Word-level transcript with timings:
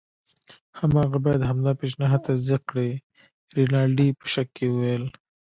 هماغه 0.79 1.17
باید 1.25 1.41
همدا 1.49 1.71
پیشنهاد 1.81 2.21
تصدیق 2.27 2.61
کړي. 2.69 2.89
رینالډي 3.55 4.07
په 4.19 4.25
شک 4.33 4.49
وویل. 4.69 5.03